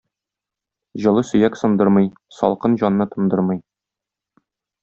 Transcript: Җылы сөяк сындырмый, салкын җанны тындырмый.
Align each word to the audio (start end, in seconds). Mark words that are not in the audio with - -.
Җылы 1.03 1.23
сөяк 1.31 1.59
сындырмый, 1.61 2.09
салкын 2.41 2.81
җанны 2.85 3.09
тындырмый. 3.15 3.63